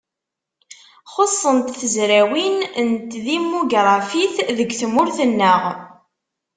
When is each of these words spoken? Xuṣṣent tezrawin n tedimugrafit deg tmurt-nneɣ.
Xuṣṣent 1.13 1.67
tezrawin 1.79 2.57
n 2.87 2.87
tedimugrafit 3.09 4.35
deg 4.57 4.69
tmurt-nneɣ. 4.79 5.61